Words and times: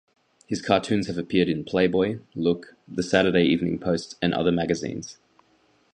His 0.47 0.63
cartoons 0.63 1.05
have 1.05 1.19
appeared 1.19 1.47
in 1.47 1.63
"Playboy", 1.63 2.21
"Look", 2.33 2.75
"The 2.87 3.03
Saturday 3.03 3.43
Evening 3.43 3.77
Post" 3.77 4.15
and 4.19 4.33
other 4.33 4.51
magazines. 4.51 5.19